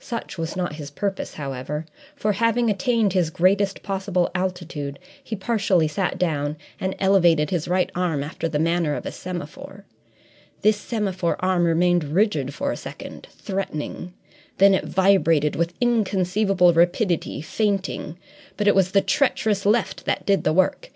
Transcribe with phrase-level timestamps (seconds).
[0.00, 1.86] Such was not his purpose, however,
[2.16, 7.88] for, having attained his greatest possible altitude, he partially sat down and elevated his right
[7.94, 9.84] arm after the manner of a semaphore.
[10.62, 14.12] This semaphore arm remained rigid for a second, threatening;
[14.58, 18.18] then it vibrated with inconceivable rapidity, feinting.
[18.56, 20.90] But it was the treacherous left that did the work.